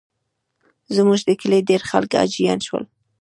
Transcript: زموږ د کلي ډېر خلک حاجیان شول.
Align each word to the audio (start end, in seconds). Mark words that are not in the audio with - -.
زموږ 0.95 1.19
د 1.27 1.29
کلي 1.41 1.59
ډېر 1.69 1.81
خلک 1.89 2.11
حاجیان 2.19 2.59
شول. 2.67 2.83